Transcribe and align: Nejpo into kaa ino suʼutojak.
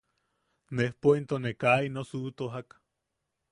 Nejpo 0.75 1.09
into 1.17 1.35
kaa 1.61 1.79
ino 1.87 2.01
suʼutojak. 2.09 2.69